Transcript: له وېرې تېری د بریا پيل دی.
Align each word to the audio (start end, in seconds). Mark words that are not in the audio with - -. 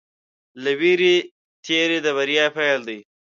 له 0.63 0.71
وېرې 0.79 1.15
تېری 1.65 1.97
د 2.05 2.07
بریا 2.17 2.45
پيل 2.55 2.79
دی. 2.87 2.99